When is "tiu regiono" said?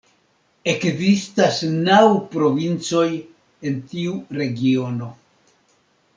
3.93-5.13